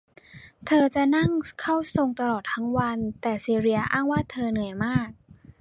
[0.65, 1.29] เธอจะนั่ง
[1.61, 5.07] เข้าทรงตลอดทั้งวัน แต่ซีเลียอ้างว่าเธอเหนื่อยมาก